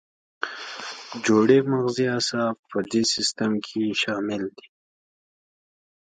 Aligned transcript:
جوړې 1.25 1.57
مغزي 1.71 2.05
اعصاب 2.13 2.55
په 2.69 2.77
دې 2.91 3.01
سیستم 3.13 3.51
کې 3.65 3.81
شامل 4.01 4.43
دي. 4.57 4.67